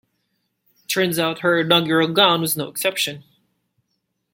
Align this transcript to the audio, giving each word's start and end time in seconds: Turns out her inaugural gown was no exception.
Turns 0.87 1.19
out 1.19 1.41
her 1.41 1.59
inaugural 1.59 2.07
gown 2.07 2.41
was 2.41 2.57
no 2.57 2.69
exception. 2.69 3.23